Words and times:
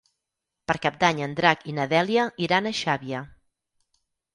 Per 0.71 0.75
Cap 0.85 0.97
d'Any 1.03 1.21
en 1.27 1.37
Drac 1.41 1.63
i 1.69 1.77
na 1.83 1.87
Dèlia 1.95 2.27
iran 2.49 2.67
a 2.67 2.77
Xàbia. 2.83 3.27